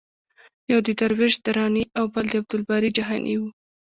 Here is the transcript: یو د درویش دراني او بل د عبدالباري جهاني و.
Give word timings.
یو 0.71 0.79
د 0.87 0.89
درویش 0.99 1.33
دراني 1.45 1.83
او 1.97 2.05
بل 2.13 2.25
د 2.29 2.33
عبدالباري 2.41 2.89
جهاني 2.97 3.35
و. 3.39 3.43